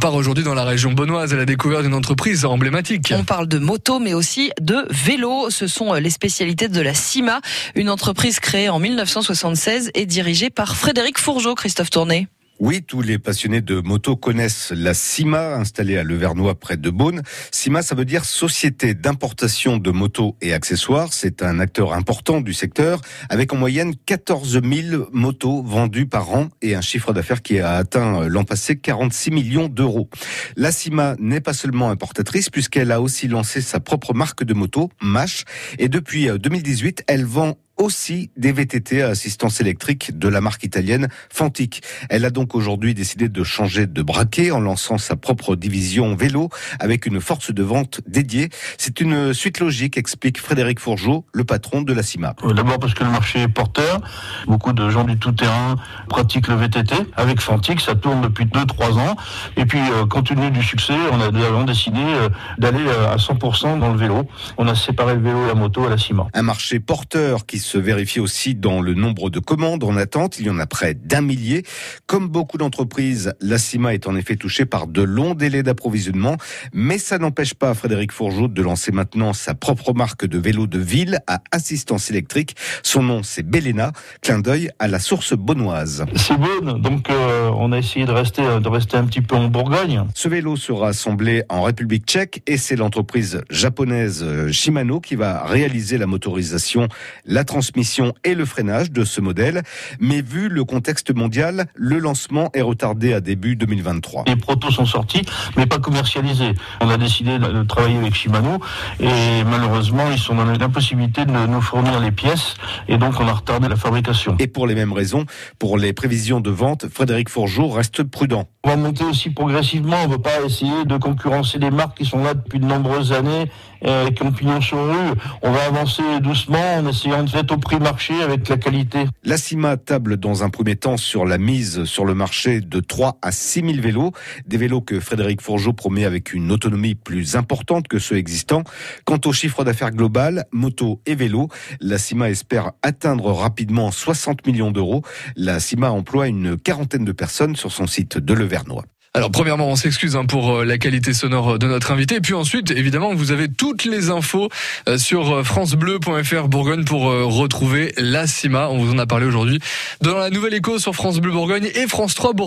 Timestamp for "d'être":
127.22-127.49